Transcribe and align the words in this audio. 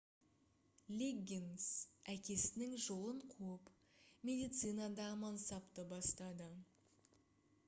лиггинс 1.01 1.67
әкесінің 2.15 2.73
жолын 2.87 3.21
қуып 3.35 3.71
медицинада 4.31 5.11
мансапты 5.27 5.87
бастады 5.95 6.51